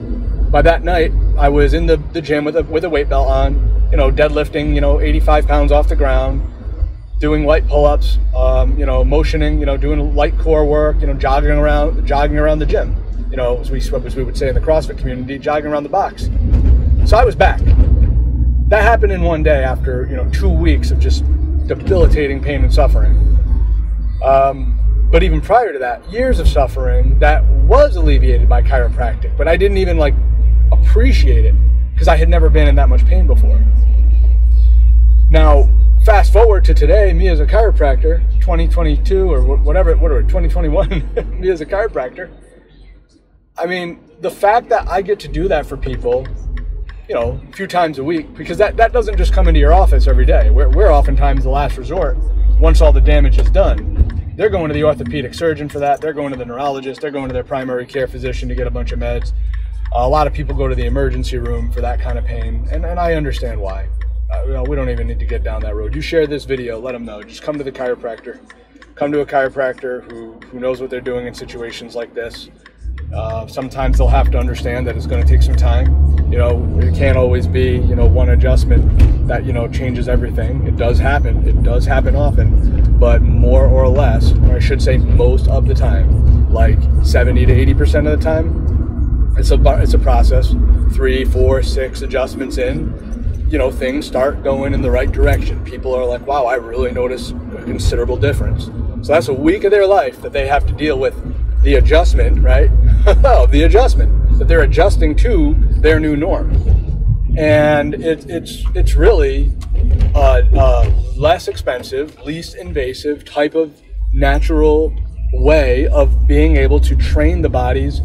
By 0.52 0.62
that 0.64 0.84
night, 0.84 1.12
I 1.38 1.50
was 1.50 1.74
in 1.74 1.86
the, 1.86 1.98
the 2.14 2.22
gym 2.22 2.44
with 2.44 2.58
a 2.58 2.64
with 2.64 2.84
a 2.84 2.90
weight 2.90 3.08
belt 3.08 3.28
on, 3.28 3.54
you 3.92 3.98
know, 3.98 4.12
deadlifting, 4.12 4.74
you 4.74 4.82
know, 4.82 5.00
85 5.00 5.48
pounds 5.48 5.72
off 5.72 5.88
the 5.88 5.96
ground 5.96 6.42
doing 7.20 7.46
light 7.46 7.68
pull-ups, 7.68 8.18
um, 8.34 8.78
you 8.80 8.86
know, 8.86 9.04
motioning, 9.04 9.60
you 9.60 9.66
know, 9.66 9.76
doing 9.76 10.16
light 10.16 10.38
core 10.40 10.66
work, 10.66 11.00
you 11.02 11.08
know, 11.08 11.14
jogging 11.14 11.52
around, 11.52 12.06
jogging 12.08 12.38
around 12.38 12.60
the 12.60 12.66
gym, 12.66 12.96
you 13.30 13.38
know, 13.38 13.60
as 13.60 13.70
we 13.70 13.80
as 13.80 14.16
we 14.16 14.24
would 14.24 14.38
say 14.38 14.48
in 14.50 14.56
the 14.56 14.62
CrossFit 14.62 14.98
community, 14.98 15.38
jogging 15.38 15.70
around 15.72 15.84
the 15.84 15.90
box. 15.90 16.30
So 17.06 17.18
I 17.18 17.26
was 17.26 17.36
back. 17.36 17.60
That 18.70 18.84
happened 18.84 19.12
in 19.12 19.24
one 19.24 19.42
day 19.42 19.64
after 19.64 20.06
you 20.06 20.16
know 20.16 20.30
two 20.30 20.50
weeks 20.50 20.92
of 20.92 21.00
just 21.00 21.26
debilitating 21.66 22.40
pain 22.40 22.64
and 22.64 22.72
suffering. 22.72 23.18
Um, 24.24 25.08
but 25.12 25.24
even 25.24 25.42
prior 25.42 25.74
to 25.74 25.80
that, 25.80 26.08
years 26.12 26.40
of 26.40 26.48
suffering 26.48 27.18
that 27.18 27.44
was 27.46 27.96
alleviated 27.96 28.48
by 28.48 28.62
chiropractic, 28.62 29.36
but 29.36 29.48
I 29.48 29.58
didn't 29.58 29.78
even 29.78 29.98
like 29.98 30.14
appreciate 30.72 31.46
it 31.46 31.56
because 31.94 32.08
I 32.08 32.16
had 32.16 32.30
never 32.30 32.48
been 32.48 32.68
in 32.68 32.76
that 32.76 32.90
much 32.90 33.04
pain 33.08 33.26
before. 33.26 33.60
Now, 35.32 35.68
fast 36.06 36.32
forward 36.32 36.64
to 36.66 36.76
today, 36.76 37.12
me 37.12 37.28
as 37.28 37.40
a 37.40 37.48
chiropractor, 37.48 38.20
2022 38.40 39.34
or 39.34 39.58
whatever, 39.58 39.96
whatever, 39.98 40.22
2021, 40.22 41.40
me 41.40 41.50
as 41.50 41.62
a 41.62 41.66
chiropractor. 41.66 42.30
I 43.58 43.66
mean, 43.66 44.00
the 44.22 44.32
fact 44.32 44.70
that 44.70 44.88
I 44.88 45.02
get 45.02 45.20
to 45.22 45.28
do 45.28 45.48
that 45.48 45.66
for 45.66 45.76
people, 45.76 46.28
you 47.10 47.16
know, 47.16 47.42
a 47.50 47.54
few 47.54 47.66
times 47.66 47.98
a 47.98 48.04
week, 48.04 48.32
because 48.36 48.60
that, 48.60 48.78
that 48.78 48.94
doesn't 48.94 49.18
just 49.18 49.34
come 49.34 49.48
into 49.48 49.60
your 49.60 49.74
office 49.74 50.06
every 50.06 50.26
day. 50.26 50.52
We're, 50.52 50.70
we're 50.70 50.94
oftentimes 50.94 51.44
the 51.44 51.50
last 51.50 51.76
resort 51.76 52.18
once 52.60 52.82
all 52.82 52.94
the 52.94 53.02
damage 53.02 53.40
is 53.40 53.50
done. 53.50 54.34
They're 54.36 54.50
going 54.50 54.68
to 54.68 54.76
the 54.76 54.84
orthopedic 54.84 55.34
surgeon 55.34 55.70
for 55.70 55.80
that. 55.80 56.02
They're 56.02 56.14
going 56.14 56.32
to 56.34 56.38
the 56.38 56.46
neurologist. 56.46 57.02
They're 57.02 57.10
going 57.10 57.28
to 57.28 57.34
their 57.34 57.44
primary 57.44 57.88
care 57.88 58.08
physician 58.08 58.48
to 58.50 58.56
get 58.56 58.68
a 58.68 58.70
bunch 58.70 58.92
of 58.92 59.00
meds. 59.00 59.34
a 59.92 60.08
lot 60.08 60.28
of 60.28 60.34
people 60.34 60.56
go 60.56 60.68
to 60.68 60.76
the 60.76 60.86
emergency 60.86 61.40
room 61.40 61.72
for 61.72 61.82
that 61.82 62.00
kind 62.00 62.20
of 62.20 62.26
pain, 62.26 62.68
and, 62.72 62.86
and 62.86 63.00
I 63.00 63.16
understand 63.16 63.60
why. 63.60 63.90
Uh, 64.32 64.44
you 64.46 64.54
know, 64.54 64.64
we 64.64 64.76
don't 64.76 64.90
even 64.90 65.08
need 65.08 65.20
to 65.20 65.26
get 65.26 65.44
down 65.44 65.62
that 65.64 65.76
road. 65.76 65.96
You 65.96 66.02
share 66.02 66.28
this 66.28 66.46
video, 66.46 66.80
let 66.80 66.92
them 66.92 67.06
know. 67.06 67.24
Just 67.24 67.42
come 67.42 67.58
to 67.58 67.64
the 67.64 67.72
chiropractor. 67.72 68.40
Come 68.94 69.12
to 69.14 69.22
a 69.22 69.26
chiropractor 69.26 70.04
who, 70.12 70.34
who 70.52 70.60
knows 70.60 70.80
what 70.80 70.92
they're 70.92 71.02
doing 71.02 71.26
in 71.26 71.34
situations 71.34 71.96
like 71.96 72.14
this. 72.14 72.50
Uh, 73.14 73.48
sometimes 73.48 73.98
they'll 73.98 74.08
have 74.08 74.30
to 74.32 74.38
understand 74.38 74.86
that 74.86 74.96
it's 74.96 75.08
going 75.08 75.22
to 75.22 75.28
take 75.28 75.42
some 75.42 75.56
time. 75.56 75.88
You 76.32 76.38
know, 76.38 76.80
it 76.80 76.94
can't 76.94 77.18
always 77.18 77.48
be, 77.48 77.78
you 77.78 77.96
know, 77.96 78.06
one 78.06 78.30
adjustment 78.30 79.28
that, 79.28 79.46
you 79.46 79.54
know, 79.54 79.68
changes 79.68 80.08
everything. 80.08 80.66
It 80.68 80.78
does 80.78 81.00
happen. 81.00 81.48
It 81.48 81.64
does 81.64 81.86
happen 81.86 82.16
often, 82.16 83.00
but 83.00 83.24
more 83.24 83.66
or 83.66 83.88
less, 83.88 84.34
or 84.34 84.56
I 84.56 84.60
should 84.60 84.82
say 84.82 84.98
most 84.98 85.48
of 85.48 85.66
the 85.66 85.74
time, 85.74 86.52
like 86.54 86.78
70 87.04 87.48
to 87.48 87.66
80% 87.74 88.12
of 88.12 88.20
the 88.20 88.24
time, 88.24 89.36
it's 89.38 89.50
a, 89.50 89.82
it's 89.82 89.96
a 89.96 90.00
process. 90.00 90.54
Three, 90.94 91.26
four, 91.26 91.64
six 91.64 92.04
adjustments 92.04 92.60
in, 92.60 93.48
you 93.50 93.58
know, 93.58 93.72
things 93.72 94.06
start 94.06 94.44
going 94.44 94.76
in 94.76 94.84
the 94.84 94.92
right 94.92 95.12
direction. 95.12 95.64
People 95.64 95.96
are 95.96 96.06
like, 96.06 96.26
wow, 96.28 96.46
I 96.46 96.56
really 96.56 96.92
notice 96.92 97.32
a 97.32 97.64
considerable 97.64 98.18
difference. 98.18 98.66
So 99.06 99.14
that's 99.14 99.30
a 99.30 99.34
week 99.34 99.64
of 99.64 99.72
their 99.72 99.88
life 99.88 100.22
that 100.22 100.32
they 100.32 100.46
have 100.46 100.68
to 100.68 100.74
deal 100.74 101.00
with 101.00 101.16
the 101.64 101.76
adjustment, 101.76 102.44
right? 102.44 102.70
of 103.24 103.52
the 103.52 103.64
adjustment 103.64 104.38
that 104.38 104.48
they're 104.48 104.64
adjusting 104.64 105.16
to 105.16 105.56
their 105.82 106.00
new 106.00 106.16
norm. 106.16 106.54
And 107.38 107.94
it, 107.94 108.30
it's 108.30 108.64
it's 108.76 108.96
really 108.96 109.52
a, 110.16 110.44
a 110.54 110.90
less 111.16 111.48
expensive, 111.48 112.20
least 112.22 112.56
invasive 112.56 113.24
type 113.24 113.56
of 113.56 113.80
natural 114.14 114.94
way 115.34 115.88
of 115.88 116.28
being 116.28 116.58
able 116.58 116.80
to 116.80 116.96
train 116.96 117.42
the 117.42 117.50
body's 117.50 118.02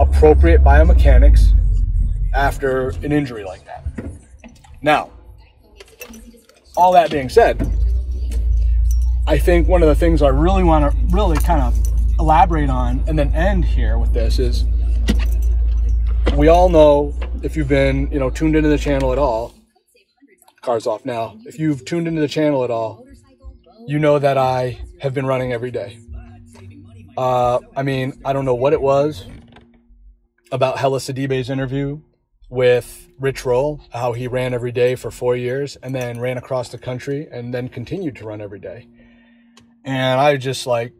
appropriate 0.00 0.62
biomechanics 0.62 1.56
after 2.34 2.90
an 3.02 3.12
injury 3.12 3.44
like 3.44 3.64
that. 3.64 3.84
Now, 4.82 5.10
all 6.76 6.92
that 6.92 7.10
being 7.10 7.28
said, 7.28 7.70
I 9.26 9.38
think 9.38 9.68
one 9.68 9.82
of 9.82 9.88
the 9.88 9.94
things 9.94 10.20
I 10.20 10.28
really 10.28 10.64
want 10.64 10.90
to 10.90 10.98
really 11.14 11.38
kind 11.38 11.62
of 11.62 11.91
elaborate 12.22 12.70
on 12.70 13.02
and 13.08 13.18
then 13.18 13.34
end 13.34 13.64
here 13.64 13.98
with 13.98 14.12
this 14.12 14.38
is 14.38 14.64
we 16.36 16.46
all 16.46 16.68
know 16.68 17.12
if 17.42 17.56
you've 17.56 17.66
been, 17.66 18.08
you 18.12 18.20
know, 18.20 18.30
tuned 18.30 18.54
into 18.54 18.68
the 18.68 18.78
channel 18.78 19.12
at 19.12 19.18
all, 19.18 19.52
cars 20.60 20.86
off 20.86 21.04
now. 21.04 21.36
If 21.44 21.58
you've 21.58 21.84
tuned 21.84 22.06
into 22.06 22.20
the 22.20 22.28
channel 22.28 22.62
at 22.62 22.70
all, 22.70 23.04
you 23.88 23.98
know 23.98 24.20
that 24.20 24.38
I 24.38 24.80
have 25.00 25.12
been 25.12 25.26
running 25.26 25.52
every 25.52 25.72
day. 25.72 25.98
Uh, 27.16 27.58
I 27.76 27.82
mean, 27.82 28.20
I 28.24 28.32
don't 28.32 28.44
know 28.44 28.54
what 28.54 28.72
it 28.72 28.80
was 28.80 29.26
about 30.52 30.78
Hellah 30.78 31.00
Sidibe's 31.00 31.50
interview 31.50 32.02
with 32.48 33.08
Rich 33.18 33.44
Roll, 33.44 33.80
how 33.92 34.12
he 34.12 34.28
ran 34.28 34.54
every 34.54 34.70
day 34.70 34.94
for 34.94 35.10
four 35.10 35.34
years 35.34 35.74
and 35.82 35.92
then 35.92 36.20
ran 36.20 36.38
across 36.38 36.68
the 36.68 36.78
country 36.78 37.26
and 37.32 37.52
then 37.52 37.68
continued 37.68 38.14
to 38.16 38.24
run 38.24 38.40
every 38.40 38.60
day. 38.60 38.86
And 39.84 40.20
I 40.20 40.36
just 40.36 40.68
like 40.68 40.92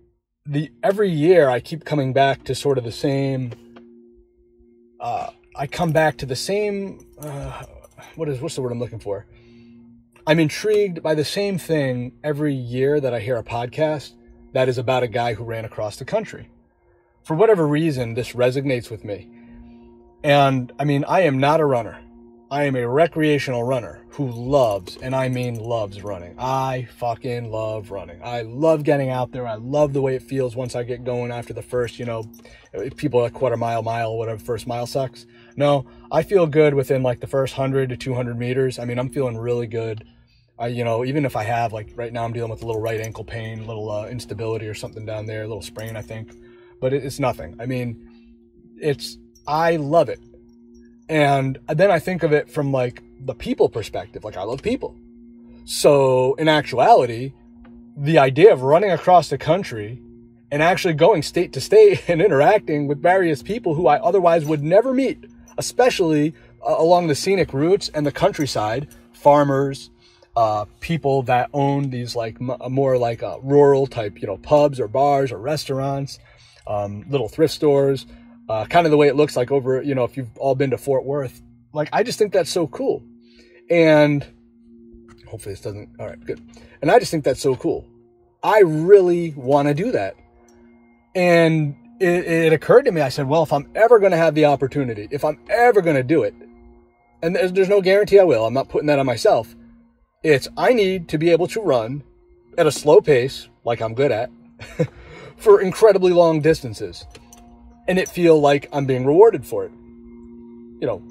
the 0.46 0.72
every 0.82 1.11
year 1.11 1.49
I 1.49 1.61
keep 1.61 1.84
coming 1.84 2.12
back 2.12 2.44
to 2.44 2.54
sort 2.54 2.78
of 2.78 2.84
the 2.84 2.92
same. 2.92 3.52
Uh, 5.00 5.30
I 5.54 5.66
come 5.66 5.92
back 5.92 6.16
to 6.18 6.26
the 6.26 6.37
same. 6.37 7.06
Uh, 7.18 7.64
what 8.16 8.28
is 8.28 8.40
what's 8.40 8.56
the 8.56 8.62
word 8.62 8.72
I'm 8.72 8.80
looking 8.80 8.99
for? 8.99 9.26
I'm 10.26 10.38
intrigued 10.38 11.02
by 11.02 11.14
the 11.14 11.25
same 11.25 11.58
thing 11.58 12.12
every 12.22 12.54
year 12.54 13.00
that 13.00 13.12
I 13.12 13.20
hear 13.20 13.37
a 13.37 13.42
podcast 13.42 14.12
that 14.52 14.68
is 14.68 14.78
about 14.78 15.02
a 15.02 15.08
guy 15.08 15.34
who 15.34 15.44
ran 15.44 15.64
across 15.64 15.96
the 15.96 16.04
country. 16.04 16.49
For 17.25 17.34
whatever 17.34 17.66
reason, 17.66 18.14
this 18.14 18.32
resonates 18.32 18.90
with 18.90 19.04
me. 19.04 19.28
And 20.22 20.72
I 20.78 20.84
mean, 20.84 21.04
I 21.08 21.22
am 21.22 21.38
not 21.38 21.61
a 21.61 21.64
runner. 21.64 22.00
I 22.52 22.64
am 22.64 22.76
a 22.76 22.87
recreational 22.87 23.64
runner 23.64 24.02
who 24.11 24.30
loves, 24.30 24.99
and 24.99 25.16
I 25.16 25.30
mean 25.30 25.54
loves 25.54 26.02
running. 26.02 26.35
I 26.38 26.87
fucking 26.99 27.50
love 27.50 27.90
running. 27.90 28.21
I 28.23 28.42
love 28.42 28.85
getting 28.85 29.09
out 29.09 29.32
there. 29.32 29.49
I 29.49 29.54
love 29.54 29.94
the 29.94 30.02
way 30.02 30.16
it 30.16 30.23
feels 30.23 30.54
once 30.54 30.76
I 30.76 30.82
get 30.82 31.02
going 31.02 31.32
after 31.32 31.54
the 31.54 31.62
first, 31.62 31.99
you 31.99 32.04
know, 32.04 32.30
people 32.99 33.25
a 33.25 33.30
quarter 33.30 33.56
mile, 33.56 33.82
mile, 33.82 34.18
whatever, 34.18 34.38
first 34.38 34.66
mile 34.66 34.87
sucks. 34.87 35.25
No, 35.56 35.87
I 36.11 36.23
feel 36.23 36.47
good 36.47 36.75
within 36.75 37.02
like 37.02 37.21
the 37.21 37.26
first 37.26 37.56
100 37.56 37.88
to 37.88 37.97
200 37.97 38.38
meters. 38.38 38.78
I 38.78 38.85
mean, 38.85 38.99
I'm 38.99 39.09
feeling 39.09 39.38
really 39.38 39.66
good. 39.66 40.04
I, 40.59 40.66
you 40.66 40.85
know, 40.85 41.06
even 41.06 41.25
if 41.25 41.37
I 41.37 41.44
have 41.44 41.73
like 41.73 41.88
right 41.94 42.12
now, 42.12 42.23
I'm 42.23 42.35
dealing 42.35 42.50
with 42.50 42.62
a 42.62 42.66
little 42.66 42.82
right 42.82 43.00
ankle 43.00 43.25
pain, 43.25 43.61
a 43.61 43.66
little 43.66 43.90
uh, 43.90 44.09
instability 44.09 44.68
or 44.68 44.75
something 44.75 45.06
down 45.06 45.25
there, 45.25 45.44
a 45.44 45.49
little 45.49 45.62
sprain, 45.62 45.97
I 45.97 46.02
think, 46.02 46.30
but 46.82 46.92
it, 46.92 47.02
it's 47.02 47.18
nothing. 47.18 47.56
I 47.59 47.64
mean, 47.64 48.76
it's, 48.76 49.16
I 49.47 49.76
love 49.76 50.11
it. 50.11 50.21
And 51.12 51.59
then 51.69 51.90
I 51.90 51.99
think 51.99 52.23
of 52.23 52.33
it 52.33 52.49
from 52.49 52.73
like 52.73 53.02
the 53.21 53.35
people 53.35 53.69
perspective. 53.69 54.25
Like 54.25 54.38
I 54.38 54.45
love 54.45 54.62
people. 54.62 54.97
So 55.66 56.33
in 56.37 56.49
actuality, 56.49 57.35
the 57.99 58.16
idea 58.16 58.50
of 58.50 58.62
running 58.62 58.90
across 58.90 59.28
the 59.28 59.37
country 59.37 60.00
and 60.50 60.62
actually 60.62 60.95
going 60.95 61.23
state 61.23 61.52
to 61.52 61.61
state 61.61 62.02
and 62.09 62.23
interacting 62.23 62.88
with 62.88 63.02
various 63.02 63.42
people 63.42 63.75
who 63.75 63.88
I 63.88 63.99
otherwise 63.99 64.47
would 64.47 64.62
never 64.62 64.95
meet, 64.95 65.26
especially 65.59 66.33
uh, 66.66 66.76
along 66.78 67.09
the 67.09 67.14
scenic 67.14 67.52
routes 67.52 67.90
and 67.90 68.07
the 68.07 68.12
countryside, 68.12 68.88
farmers, 69.12 69.90
uh, 70.35 70.64
people 70.81 71.25
that 71.25 71.50
own 71.52 71.90
these 71.90 72.16
like 72.16 72.38
m- 72.40 72.57
more 72.73 72.97
like 72.97 73.23
uh, 73.23 73.37
rural 73.42 73.87
type, 73.87 74.19
you 74.23 74.26
know, 74.26 74.38
pubs 74.38 74.81
or 74.81 74.88
bars 74.88 75.31
or 75.31 75.37
restaurants, 75.37 76.19
um, 76.66 77.04
little 77.11 77.28
thrift 77.28 77.52
stores, 77.52 78.07
uh, 78.52 78.66
kind 78.66 78.87
of 78.87 78.90
the 78.90 78.99
way 78.99 79.09
it 79.09 79.16
looks 79.16 79.35
like 79.35 79.50
over, 79.50 79.80
you 79.80 79.94
know, 79.94 80.04
if 80.04 80.14
you've 80.14 80.37
all 80.37 80.54
been 80.54 80.68
to 80.71 80.76
Fort 80.76 81.06
Worth. 81.06 81.40
Like, 81.73 81.88
I 81.90 82.02
just 82.02 82.18
think 82.18 82.35
that's 82.35 82.50
so 82.50 82.66
cool. 82.66 83.02
And 83.71 84.26
hopefully 85.26 85.54
this 85.54 85.62
doesn't, 85.62 85.88
all 85.99 86.06
right, 86.06 86.23
good. 86.23 86.38
And 86.82 86.90
I 86.90 86.99
just 86.99 87.11
think 87.11 87.25
that's 87.25 87.40
so 87.40 87.56
cool. 87.56 87.87
I 88.42 88.61
really 88.61 89.30
want 89.30 89.68
to 89.68 89.75
do 89.75 89.90
that. 89.92 90.16
And 91.14 91.75
it, 91.99 92.26
it, 92.26 92.52
occurred 92.52 92.82
to 92.82 92.92
me, 92.92 93.00
I 93.00 93.09
said, 93.09 93.26
well, 93.26 93.42
if 93.42 93.54
I'm 93.54 93.71
ever 93.75 93.99
going 93.99 94.12
to 94.12 94.18
have 94.18 94.35
the 94.35 94.44
opportunity, 94.44 95.09
if 95.11 95.25
I'm 95.25 95.38
ever 95.49 95.80
going 95.80 95.97
to 95.97 96.02
do 96.02 96.23
it, 96.23 96.35
and 97.23 97.35
there's, 97.35 97.52
there's 97.52 97.71
no 97.71 97.80
guarantee 97.80 98.18
I 98.18 98.25
will, 98.25 98.44
I'm 98.44 98.52
not 98.52 98.68
putting 98.68 98.88
that 98.88 98.99
on 98.99 99.06
myself. 99.06 99.56
It's 100.23 100.49
I 100.59 100.75
need 100.75 101.09
to 101.09 101.16
be 101.16 101.30
able 101.30 101.47
to 101.49 101.62
run 101.62 102.04
at 102.59 102.66
a 102.66 102.73
slow 102.73 103.00
pace, 103.00 103.49
like 103.64 103.80
I'm 103.80 103.94
good 103.94 104.12
at, 104.12 104.30
for 105.38 105.62
incredibly 105.62 106.12
long 106.12 106.42
distances 106.42 107.06
and 107.88 107.98
it 107.98 108.08
feel 108.08 108.40
like 108.40 108.68
I'm 108.72 108.86
being 108.86 109.04
rewarded 109.04 109.44
for 109.44 109.64
it. 109.64 109.72
You 110.80 110.86
know, 110.86 111.02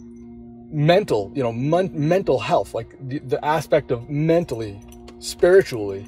mental, 0.72 1.32
you 1.36 1.44
know, 1.44 1.52
mon- 1.52 1.92
mental 1.94 2.40
health, 2.40 2.74
like 2.74 2.96
the, 3.08 3.20
the 3.20 3.44
aspect 3.44 3.92
of 3.92 4.10
mentally, 4.10 4.80
spiritually, 5.20 6.08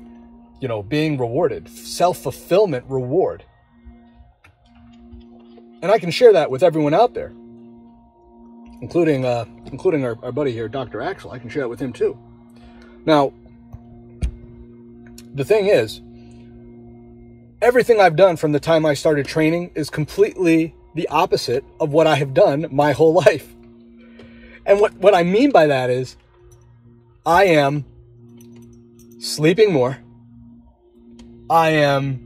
you 0.60 0.68
know, 0.68 0.82
being 0.82 1.18
rewarded, 1.18 1.68
self 1.70 2.20
fulfillment 2.20 2.86
reward. 2.88 3.44
And 5.82 5.92
I 5.92 6.00
can 6.00 6.12
share 6.12 6.34
that 6.34 6.50
with 6.50 6.64
everyone 6.64 6.94
out 6.94 7.14
there, 7.14 7.34
including 8.82 9.26
uh, 9.26 9.46
including 9.66 10.06
our, 10.06 10.18
our 10.24 10.32
buddy 10.32 10.54
here, 10.54 10.70
Dr. 10.70 11.02
Axel. 11.02 11.32
I 11.32 11.40
can 11.40 11.50
share 11.50 11.64
that 11.64 11.70
with 11.70 11.80
him 11.80 11.92
too. 11.92 12.18
Now, 13.06 13.34
the 15.34 15.44
thing 15.44 15.68
is, 15.68 16.02
everything 17.64 18.02
I've 18.02 18.18
done 18.18 18.36
from 18.36 18.52
the 18.52 18.60
time 18.60 18.86
I 18.86 18.94
started 18.94 19.26
training 19.26 19.72
is 19.74 19.90
completely 19.90 20.76
the 20.96 21.08
opposite 21.08 21.64
of 21.80 21.94
what 21.94 22.08
I 22.08 22.16
have 22.16 22.34
done 22.34 22.68
my 22.72 22.92
whole 22.92 23.14
life. 23.26 23.56
And 24.66 24.80
what, 24.80 24.94
what 24.96 25.16
I 25.16 25.24
mean 25.24 25.52
by 25.52 25.68
that 25.68 25.90
is 25.90 26.18
I 27.26 27.46
am 27.46 27.86
sleeping 29.20 29.72
more. 29.72 29.98
I 31.50 31.70
am 31.70 32.20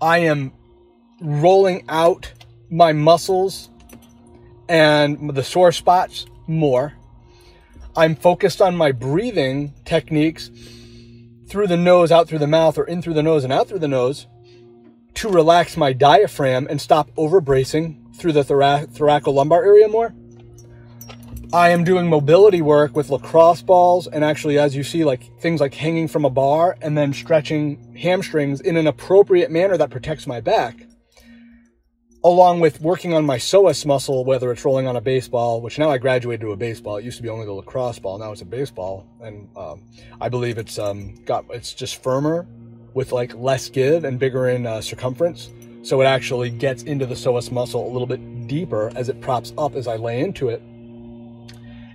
I 0.00 0.18
am 0.18 0.52
rolling 1.20 1.84
out 1.88 2.32
my 2.70 2.92
muscles 2.92 3.70
and 4.68 5.34
the 5.34 5.44
sore 5.44 5.72
spots 5.72 6.26
more. 6.46 6.94
I'm 7.94 8.16
focused 8.16 8.60
on 8.60 8.74
my 8.76 8.90
breathing 8.92 9.74
techniques 9.84 10.50
through 11.52 11.66
the 11.66 11.76
nose, 11.76 12.10
out 12.10 12.28
through 12.28 12.38
the 12.38 12.46
mouth, 12.46 12.78
or 12.78 12.84
in 12.84 13.02
through 13.02 13.12
the 13.12 13.22
nose 13.22 13.44
and 13.44 13.52
out 13.52 13.68
through 13.68 13.78
the 13.78 13.86
nose 13.86 14.26
to 15.12 15.28
relax 15.28 15.76
my 15.76 15.92
diaphragm 15.92 16.66
and 16.70 16.80
stop 16.80 17.10
over 17.18 17.42
bracing 17.42 18.02
through 18.14 18.32
the 18.32 18.42
thora- 18.42 18.86
thoracolumbar 18.90 19.62
area 19.62 19.86
more. 19.86 20.14
I 21.52 21.68
am 21.68 21.84
doing 21.84 22.08
mobility 22.08 22.62
work 22.62 22.96
with 22.96 23.10
lacrosse 23.10 23.60
balls 23.60 24.06
and 24.06 24.24
actually, 24.24 24.58
as 24.58 24.74
you 24.74 24.82
see, 24.82 25.04
like 25.04 25.38
things 25.40 25.60
like 25.60 25.74
hanging 25.74 26.08
from 26.08 26.24
a 26.24 26.30
bar 26.30 26.78
and 26.80 26.96
then 26.96 27.12
stretching 27.12 27.94
hamstrings 27.94 28.62
in 28.62 28.78
an 28.78 28.86
appropriate 28.86 29.50
manner 29.50 29.76
that 29.76 29.90
protects 29.90 30.26
my 30.26 30.40
back 30.40 30.86
along 32.24 32.60
with 32.60 32.80
working 32.80 33.14
on 33.14 33.24
my 33.26 33.36
psoas 33.36 33.84
muscle, 33.84 34.24
whether 34.24 34.52
it's 34.52 34.64
rolling 34.64 34.86
on 34.86 34.96
a 34.96 35.00
baseball, 35.00 35.60
which 35.60 35.78
now 35.78 35.90
I 35.90 35.98
graduated 35.98 36.40
to 36.42 36.52
a 36.52 36.56
baseball. 36.56 36.96
It 36.96 37.04
used 37.04 37.16
to 37.16 37.22
be 37.22 37.28
only 37.28 37.46
the 37.46 37.52
lacrosse 37.52 37.98
ball. 37.98 38.18
Now 38.18 38.30
it's 38.30 38.42
a 38.42 38.46
baseball. 38.46 39.06
And 39.20 39.48
um, 39.56 39.82
I 40.20 40.28
believe 40.28 40.58
it's 40.58 40.78
um, 40.78 41.16
got, 41.24 41.44
it's 41.50 41.72
just 41.72 42.02
firmer 42.02 42.46
with 42.94 43.10
like 43.10 43.34
less 43.34 43.68
give 43.68 44.04
and 44.04 44.18
bigger 44.18 44.48
in 44.48 44.66
uh, 44.66 44.80
circumference. 44.80 45.50
So 45.82 46.00
it 46.00 46.04
actually 46.04 46.50
gets 46.50 46.84
into 46.84 47.06
the 47.06 47.14
psoas 47.14 47.50
muscle 47.50 47.84
a 47.84 47.90
little 47.90 48.06
bit 48.06 48.46
deeper 48.46 48.92
as 48.94 49.08
it 49.08 49.20
props 49.20 49.52
up 49.58 49.74
as 49.74 49.88
I 49.88 49.96
lay 49.96 50.20
into 50.20 50.48
it. 50.48 50.62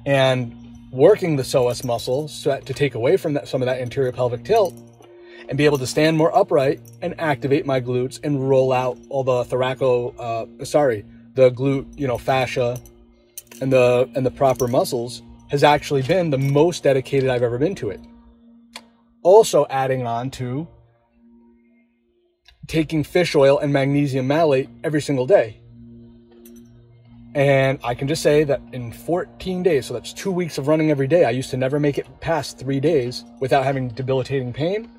And 0.05 0.53
working 0.91 1.37
the 1.37 1.43
psoas 1.43 1.85
muscle 1.85 2.27
so 2.27 2.59
to 2.59 2.73
take 2.73 2.95
away 2.95 3.15
from 3.15 3.33
that, 3.33 3.47
some 3.47 3.61
of 3.61 3.65
that 3.67 3.79
anterior 3.79 4.11
pelvic 4.11 4.43
tilt 4.43 4.73
and 5.49 5.57
be 5.57 5.65
able 5.65 5.77
to 5.77 5.87
stand 5.87 6.17
more 6.17 6.35
upright 6.35 6.81
and 7.01 7.19
activate 7.19 7.65
my 7.65 7.79
glutes 7.79 8.19
and 8.23 8.49
roll 8.49 8.73
out 8.73 8.97
all 9.09 9.23
the 9.23 9.43
thoraco, 9.45 10.13
uh, 10.19 10.65
sorry, 10.65 11.05
the 11.35 11.51
glute, 11.51 11.87
you 11.97 12.07
know, 12.07 12.17
fascia 12.17 12.79
and 13.61 13.71
the 13.71 14.09
and 14.15 14.25
the 14.25 14.31
proper 14.31 14.67
muscles 14.67 15.21
has 15.49 15.63
actually 15.63 16.01
been 16.01 16.29
the 16.29 16.37
most 16.37 16.83
dedicated 16.83 17.29
I've 17.29 17.43
ever 17.43 17.57
been 17.57 17.75
to 17.75 17.89
it. 17.89 18.01
Also 19.23 19.65
adding 19.69 20.05
on 20.05 20.29
to 20.31 20.67
taking 22.67 23.03
fish 23.03 23.33
oil 23.35 23.59
and 23.59 23.71
magnesium 23.71 24.27
malate 24.27 24.69
every 24.83 25.01
single 25.01 25.25
day. 25.25 25.61
And 27.33 27.79
I 27.83 27.93
can 27.93 28.07
just 28.07 28.23
say 28.23 28.43
that 28.45 28.61
in 28.73 28.91
14 28.91 29.63
days, 29.63 29.85
so 29.85 29.93
that's 29.93 30.11
two 30.11 30.31
weeks 30.31 30.57
of 30.57 30.67
running 30.67 30.89
every 30.89 31.07
day, 31.07 31.23
I 31.23 31.29
used 31.29 31.51
to 31.51 31.57
never 31.57 31.79
make 31.79 31.97
it 31.97 32.07
past 32.19 32.57
three 32.57 32.79
days 32.79 33.23
without 33.39 33.63
having 33.63 33.89
debilitating 33.89 34.51
pain. 34.51 34.89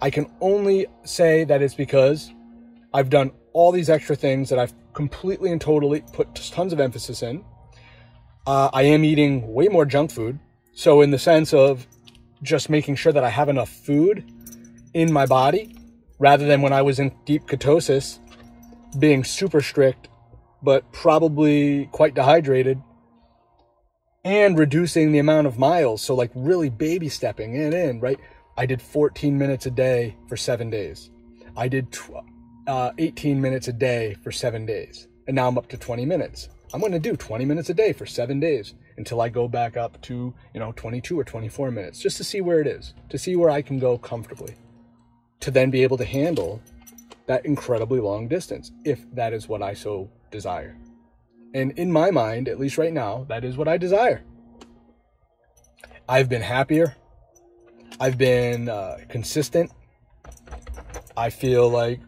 I 0.00 0.10
can 0.10 0.30
only 0.40 0.86
say 1.04 1.44
that 1.44 1.62
it's 1.62 1.74
because 1.74 2.32
I've 2.92 3.10
done 3.10 3.32
all 3.52 3.72
these 3.72 3.88
extra 3.88 4.16
things 4.16 4.50
that 4.50 4.58
I've 4.58 4.74
completely 4.92 5.50
and 5.50 5.60
totally 5.60 6.02
put 6.12 6.34
tons 6.34 6.72
of 6.72 6.80
emphasis 6.80 7.22
in. 7.22 7.44
Uh, 8.46 8.70
I 8.72 8.82
am 8.82 9.04
eating 9.04 9.52
way 9.52 9.68
more 9.68 9.84
junk 9.86 10.10
food. 10.10 10.38
So, 10.74 11.02
in 11.02 11.10
the 11.10 11.18
sense 11.18 11.54
of 11.54 11.86
just 12.42 12.68
making 12.68 12.96
sure 12.96 13.12
that 13.12 13.24
I 13.24 13.30
have 13.30 13.48
enough 13.48 13.70
food 13.70 14.30
in 14.92 15.12
my 15.12 15.24
body 15.24 15.76
rather 16.18 16.46
than 16.46 16.62
when 16.62 16.72
I 16.72 16.82
was 16.82 16.98
in 16.98 17.12
deep 17.24 17.46
ketosis, 17.46 18.18
being 18.98 19.24
super 19.24 19.60
strict, 19.60 20.08
but 20.62 20.90
probably 20.92 21.86
quite 21.92 22.14
dehydrated, 22.14 22.80
and 24.24 24.58
reducing 24.58 25.12
the 25.12 25.18
amount 25.18 25.46
of 25.46 25.58
miles. 25.58 26.02
So, 26.02 26.14
like, 26.14 26.30
really 26.34 26.70
baby 26.70 27.08
stepping 27.08 27.54
it 27.56 27.74
in, 27.74 28.00
right? 28.00 28.18
I 28.56 28.66
did 28.66 28.80
14 28.80 29.36
minutes 29.36 29.66
a 29.66 29.70
day 29.70 30.16
for 30.28 30.36
seven 30.36 30.70
days. 30.70 31.10
I 31.56 31.68
did 31.68 31.90
tw- 31.90 32.24
uh, 32.66 32.92
18 32.98 33.40
minutes 33.40 33.68
a 33.68 33.72
day 33.72 34.14
for 34.22 34.30
seven 34.30 34.64
days. 34.64 35.08
And 35.26 35.34
now 35.34 35.48
I'm 35.48 35.58
up 35.58 35.68
to 35.68 35.76
20 35.76 36.06
minutes. 36.06 36.48
I'm 36.72 36.80
going 36.80 36.92
to 36.92 36.98
do 36.98 37.16
20 37.16 37.44
minutes 37.44 37.70
a 37.70 37.74
day 37.74 37.92
for 37.92 38.06
seven 38.06 38.40
days 38.40 38.74
until 38.96 39.20
I 39.20 39.28
go 39.28 39.48
back 39.48 39.76
up 39.76 40.00
to, 40.02 40.34
you 40.52 40.60
know, 40.60 40.72
22 40.72 41.18
or 41.18 41.24
24 41.24 41.70
minutes 41.70 42.00
just 42.00 42.16
to 42.18 42.24
see 42.24 42.40
where 42.40 42.60
it 42.60 42.66
is, 42.66 42.94
to 43.10 43.18
see 43.18 43.36
where 43.36 43.50
I 43.50 43.62
can 43.62 43.78
go 43.78 43.98
comfortably, 43.98 44.54
to 45.40 45.50
then 45.50 45.70
be 45.70 45.82
able 45.82 45.96
to 45.98 46.04
handle 46.04 46.60
that 47.26 47.44
incredibly 47.46 48.00
long 48.00 48.28
distance 48.28 48.70
if 48.84 49.04
that 49.14 49.32
is 49.32 49.48
what 49.48 49.62
I 49.62 49.74
so 49.74 50.10
desire. 50.30 50.76
And 51.54 51.72
in 51.78 51.90
my 51.90 52.10
mind, 52.10 52.48
at 52.48 52.58
least 52.58 52.78
right 52.78 52.92
now, 52.92 53.24
that 53.28 53.44
is 53.44 53.56
what 53.56 53.68
I 53.68 53.78
desire. 53.78 54.22
I've 56.08 56.28
been 56.28 56.42
happier. 56.42 56.96
I've 58.00 58.18
been 58.18 58.68
uh, 58.68 58.98
consistent. 59.08 59.70
I 61.16 61.30
feel 61.30 61.68
like. 61.68 62.00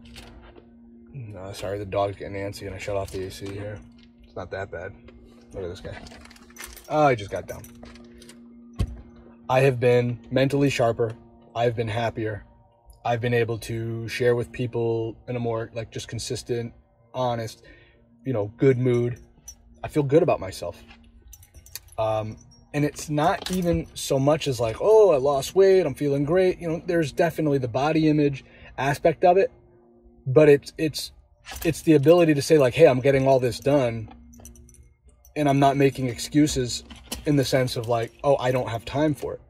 No, 1.12 1.52
sorry, 1.52 1.78
the 1.78 1.86
dog's 1.86 2.16
getting 2.16 2.34
antsy, 2.34 2.66
and 2.66 2.74
I 2.74 2.78
shut 2.78 2.96
off 2.96 3.10
the 3.10 3.24
AC 3.24 3.46
here. 3.46 3.78
It's 4.24 4.36
not 4.36 4.50
that 4.50 4.70
bad. 4.70 4.92
Look 5.52 5.62
at 5.64 5.70
this 5.70 5.80
guy. 5.80 5.98
Oh, 6.88 7.08
he 7.08 7.16
just 7.16 7.30
got 7.30 7.46
down. 7.46 7.62
I 9.48 9.60
have 9.60 9.78
been 9.78 10.18
mentally 10.30 10.70
sharper. 10.70 11.12
I've 11.54 11.76
been 11.76 11.88
happier. 11.88 12.44
I've 13.04 13.20
been 13.20 13.34
able 13.34 13.58
to 13.58 14.08
share 14.08 14.34
with 14.34 14.50
people 14.50 15.16
in 15.28 15.36
a 15.36 15.40
more 15.40 15.70
like 15.72 15.90
just 15.92 16.08
consistent, 16.08 16.74
honest, 17.14 17.62
you 18.24 18.32
know, 18.32 18.52
good 18.56 18.78
mood. 18.78 19.20
I 19.84 19.88
feel 19.88 20.02
good 20.02 20.24
about 20.24 20.40
myself. 20.40 20.82
Um, 21.96 22.36
and 22.75 22.85
it's 22.85 23.08
not 23.08 23.50
even 23.50 23.87
so 23.94 24.18
much 24.18 24.46
as 24.49 24.61
like, 24.61 24.76
oh, 24.80 25.11
I 25.11 25.16
lost 25.16 25.54
weight, 25.54 25.87
I'm 25.87 25.94
feeling 25.94 26.25
great. 26.25 26.61
You 26.61 26.68
know, 26.68 26.82
there's 26.85 27.12
definitely 27.12 27.58
the 27.58 27.68
body 27.68 28.08
image 28.08 28.44
aspect 28.76 29.25
of 29.25 29.37
it, 29.37 29.50
but 30.26 30.49
it's 30.49 30.73
it's 30.76 31.12
it's 31.64 31.82
the 31.82 31.94
ability 31.94 32.35
to 32.35 32.42
say 32.42 32.58
like, 32.58 32.75
hey, 32.75 32.87
I'm 32.87 33.00
getting 33.00 33.26
all 33.26 33.40
this 33.40 33.58
done, 33.58 34.12
and 35.37 35.49
I'm 35.49 35.58
not 35.58 35.76
making 35.76 36.08
excuses 36.08 36.85
in 37.25 37.37
the 37.37 37.44
sense 37.44 37.76
of 37.76 37.88
like, 37.88 38.12
oh, 38.25 38.37
I 38.37 38.52
don't 38.52 38.68
have 38.68 38.85
time 38.85 39.14
for 39.14 39.35
it. 39.35 39.40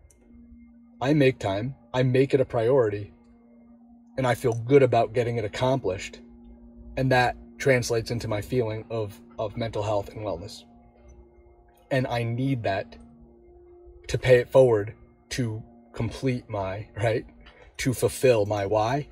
I 1.00 1.12
make 1.14 1.38
time, 1.38 1.74
I 1.92 2.02
make 2.02 2.32
it 2.32 2.40
a 2.40 2.44
priority, 2.44 3.12
and 4.16 4.26
I 4.26 4.34
feel 4.34 4.54
good 4.54 4.82
about 4.82 5.12
getting 5.12 5.36
it 5.36 5.44
accomplished. 5.44 6.20
And 6.96 7.12
that 7.12 7.36
translates 7.58 8.10
into 8.10 8.28
my 8.28 8.40
feeling 8.40 8.84
of, 8.90 9.20
of 9.38 9.56
mental 9.56 9.82
health 9.82 10.08
and 10.08 10.18
wellness. 10.20 10.64
And 11.90 12.06
I 12.06 12.22
need 12.22 12.62
that 12.62 12.96
to 14.08 14.18
pay 14.18 14.38
it 14.38 14.48
forward 14.48 14.94
to 15.30 15.62
complete 15.92 16.48
my, 16.48 16.86
right? 16.96 17.26
To 17.78 17.94
fulfill 17.94 18.46
my 18.46 18.66
why. 18.66 19.08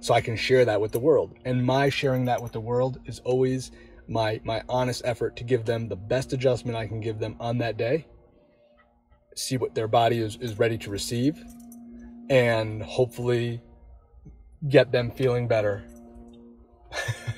So 0.00 0.14
I 0.14 0.20
can 0.20 0.36
share 0.36 0.64
that 0.64 0.80
with 0.80 0.92
the 0.92 0.98
world. 0.98 1.34
And 1.44 1.64
my 1.64 1.88
sharing 1.88 2.24
that 2.26 2.42
with 2.42 2.52
the 2.52 2.60
world 2.60 3.00
is 3.06 3.20
always 3.20 3.70
my 4.06 4.40
my 4.42 4.62
honest 4.68 5.02
effort 5.04 5.36
to 5.36 5.44
give 5.44 5.64
them 5.64 5.88
the 5.88 5.96
best 5.96 6.32
adjustment 6.32 6.76
I 6.76 6.86
can 6.86 7.00
give 7.00 7.18
them 7.18 7.36
on 7.40 7.58
that 7.58 7.76
day. 7.76 8.06
See 9.34 9.56
what 9.56 9.74
their 9.74 9.88
body 9.88 10.18
is, 10.18 10.36
is 10.36 10.58
ready 10.58 10.78
to 10.78 10.90
receive 10.90 11.42
and 12.30 12.82
hopefully 12.82 13.60
get 14.68 14.90
them 14.92 15.10
feeling 15.10 15.46
better 15.46 15.84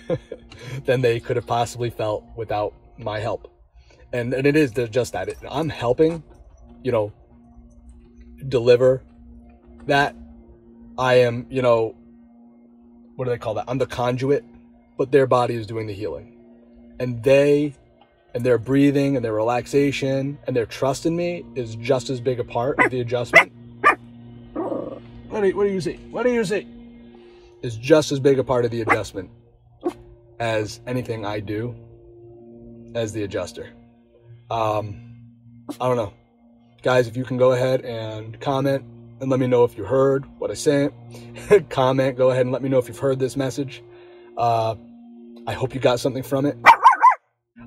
than 0.84 1.00
they 1.00 1.20
could 1.20 1.36
have 1.36 1.46
possibly 1.46 1.90
felt 1.90 2.24
without 2.36 2.74
my 2.98 3.18
help. 3.18 3.52
And, 4.12 4.32
and 4.32 4.46
it 4.46 4.56
is 4.56 4.72
just 4.90 5.12
that. 5.12 5.28
I'm 5.48 5.68
helping, 5.68 6.22
you 6.82 6.92
know, 6.92 7.12
deliver 8.48 9.02
that. 9.86 10.14
I 10.98 11.14
am, 11.20 11.46
you 11.48 11.62
know, 11.62 11.96
what 13.16 13.24
do 13.24 13.30
they 13.30 13.38
call 13.38 13.54
that? 13.54 13.64
I'm 13.68 13.78
the 13.78 13.86
conduit, 13.86 14.44
but 14.98 15.12
their 15.12 15.26
body 15.26 15.54
is 15.54 15.66
doing 15.66 15.86
the 15.86 15.94
healing. 15.94 16.36
And 16.98 17.22
they 17.22 17.74
and 18.34 18.44
their 18.44 18.58
breathing 18.58 19.16
and 19.16 19.24
their 19.24 19.32
relaxation 19.32 20.38
and 20.46 20.54
their 20.54 20.66
trust 20.66 21.06
in 21.06 21.16
me 21.16 21.44
is 21.54 21.74
just 21.76 22.10
as 22.10 22.20
big 22.20 22.38
a 22.38 22.44
part 22.44 22.78
of 22.78 22.90
the 22.90 23.00
adjustment. 23.00 23.52
What 24.52 25.42
do 25.42 25.48
you, 25.48 25.56
what 25.56 25.64
do 25.64 25.70
you 25.70 25.80
see? 25.80 25.96
What 26.10 26.24
do 26.24 26.32
you 26.32 26.44
see? 26.44 26.66
Is 27.62 27.76
just 27.76 28.12
as 28.12 28.20
big 28.20 28.38
a 28.38 28.44
part 28.44 28.64
of 28.64 28.70
the 28.70 28.82
adjustment 28.82 29.30
as 30.38 30.80
anything 30.86 31.24
I 31.24 31.40
do 31.40 31.74
as 32.94 33.12
the 33.12 33.22
adjuster. 33.22 33.70
Um, 34.50 35.16
I 35.80 35.86
don't 35.86 35.96
know. 35.96 36.12
Guys, 36.82 37.06
if 37.06 37.14
you 37.14 37.24
can 37.24 37.36
go 37.36 37.52
ahead 37.52 37.84
and 37.84 38.40
comment 38.40 38.82
and 39.20 39.28
let 39.28 39.38
me 39.38 39.46
know 39.46 39.64
if 39.64 39.76
you 39.76 39.84
heard 39.84 40.24
what 40.38 40.50
I 40.50 40.54
said. 40.54 40.94
comment, 41.68 42.16
go 42.16 42.30
ahead 42.30 42.42
and 42.42 42.52
let 42.52 42.62
me 42.62 42.70
know 42.70 42.78
if 42.78 42.88
you've 42.88 42.98
heard 42.98 43.18
this 43.18 43.36
message. 43.36 43.82
Uh, 44.38 44.76
I 45.46 45.52
hope 45.52 45.74
you 45.74 45.80
got 45.80 46.00
something 46.00 46.22
from 46.22 46.46
it. 46.46 46.56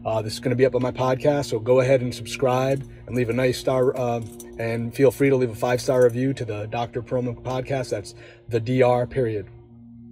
Uh, 0.03 0.23
this 0.23 0.33
is 0.33 0.39
going 0.39 0.49
to 0.49 0.55
be 0.55 0.65
up 0.65 0.73
on 0.73 0.81
my 0.81 0.91
podcast, 0.91 1.45
so 1.45 1.59
go 1.59 1.79
ahead 1.79 2.01
and 2.01 2.13
subscribe 2.13 2.89
and 3.05 3.15
leave 3.15 3.29
a 3.29 3.33
nice 3.33 3.57
star. 3.57 3.95
Uh, 3.95 4.21
and 4.57 4.95
feel 4.95 5.11
free 5.11 5.29
to 5.29 5.35
leave 5.35 5.51
a 5.51 5.55
five 5.55 5.79
star 5.79 6.03
review 6.03 6.33
to 6.33 6.43
the 6.43 6.65
Dr. 6.65 7.03
Pearlman 7.03 7.39
podcast. 7.43 7.91
That's 7.91 8.15
the 8.49 8.59
DR 8.59 9.05
period 9.07 9.47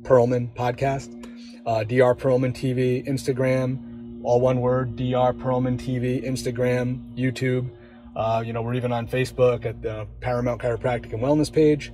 Pearlman 0.04 0.56
podcast. 0.56 1.18
Uh, 1.66 1.84
DR 1.84 2.16
Pearlman 2.16 2.54
TV, 2.54 3.06
Instagram, 3.08 4.22
all 4.24 4.40
one 4.40 4.62
word. 4.62 4.96
DR 4.96 5.34
Pearlman 5.34 5.80
TV, 5.80 6.24
Instagram, 6.24 7.18
YouTube. 7.18 7.72
Uh, 8.16 8.44
you 8.46 8.54
know, 8.54 8.62
we're 8.62 8.74
even 8.74 8.92
on 8.92 9.08
Facebook 9.08 9.66
at 9.66 9.82
the 9.82 10.08
Paramount 10.20 10.62
Chiropractic 10.62 11.14
and 11.14 11.22
Wellness 11.22 11.52
page. 11.52 11.92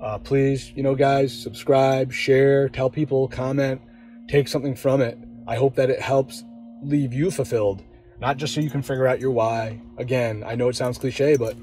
Uh, 0.00 0.18
please, 0.18 0.72
you 0.74 0.82
know, 0.82 0.94
guys, 0.94 1.36
subscribe, 1.36 2.12
share, 2.12 2.68
tell 2.68 2.88
people, 2.88 3.28
comment, 3.28 3.80
take 4.28 4.48
something 4.48 4.74
from 4.74 5.00
it. 5.00 5.18
I 5.46 5.56
hope 5.56 5.74
that 5.74 5.90
it 5.90 6.00
helps 6.00 6.44
leave 6.82 7.12
you 7.12 7.30
fulfilled, 7.30 7.82
not 8.20 8.36
just 8.36 8.54
so 8.54 8.60
you 8.60 8.70
can 8.70 8.82
figure 8.82 9.06
out 9.06 9.20
your 9.20 9.32
why. 9.32 9.80
Again, 9.98 10.42
I 10.46 10.54
know 10.54 10.68
it 10.68 10.76
sounds 10.76 10.98
cliche, 10.98 11.36
but 11.36 11.56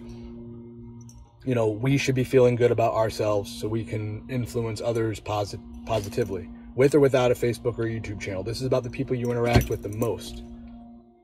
you 1.46 1.56
know, 1.56 1.70
we 1.70 1.98
should 1.98 2.14
be 2.14 2.26
feeling 2.26 2.56
good 2.56 2.72
about 2.72 2.94
ourselves 2.94 3.50
so 3.50 3.70
we 3.70 3.86
can 3.86 4.22
influence 4.30 4.82
others 4.82 5.22
posit- 5.22 5.62
positively, 5.86 6.50
with 6.76 6.94
or 6.94 7.00
without 7.00 7.32
a 7.32 7.36
Facebook 7.36 7.80
or 7.80 7.86
YouTube 7.86 8.20
channel. 8.20 8.44
This 8.44 8.60
is 8.60 8.68
about 8.68 8.84
the 8.84 8.90
people 8.90 9.16
you 9.16 9.32
interact 9.32 9.70
with 9.70 9.82
the 9.82 9.90
most. 9.90 10.44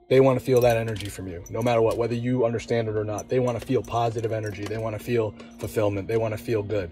They 0.10 0.20
want 0.20 0.38
to 0.38 0.46
feel 0.46 0.62
that 0.62 0.78
energy 0.78 1.08
from 1.08 1.28
you, 1.28 1.44
no 1.50 1.62
matter 1.62 1.82
what, 1.82 1.98
whether 1.98 2.14
you 2.14 2.46
understand 2.46 2.88
it 2.88 2.96
or 2.96 3.04
not. 3.04 3.30
They 3.30 3.40
want 3.40 3.60
to 3.60 3.66
feel 3.66 3.82
positive 3.82 4.32
energy. 4.32 4.66
They 4.66 4.78
want 4.78 4.98
to 4.98 5.04
feel 5.04 5.34
fulfillment. 5.60 6.08
They 6.08 6.18
want 6.18 6.34
to 6.34 6.38
feel 6.38 6.62
good. 6.62 6.92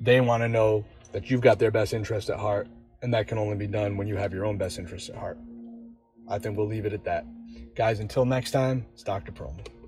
They 0.00 0.20
want 0.20 0.42
to 0.42 0.48
know 0.48 0.84
that 1.12 1.30
you've 1.30 1.40
got 1.40 1.58
their 1.58 1.70
best 1.70 1.92
interest 1.92 2.30
at 2.30 2.38
heart, 2.38 2.68
and 3.02 3.12
that 3.12 3.28
can 3.28 3.38
only 3.38 3.56
be 3.56 3.66
done 3.66 3.96
when 3.96 4.06
you 4.06 4.16
have 4.16 4.32
your 4.32 4.44
own 4.44 4.56
best 4.56 4.78
interest 4.78 5.10
at 5.10 5.16
heart. 5.16 5.38
I 6.28 6.38
think 6.38 6.56
we'll 6.56 6.66
leave 6.66 6.86
it 6.86 6.92
at 6.92 7.04
that. 7.04 7.26
Guys, 7.74 8.00
until 8.00 8.24
next 8.24 8.52
time, 8.52 8.86
it's 8.94 9.02
Dr. 9.02 9.32
Pearlman. 9.32 9.81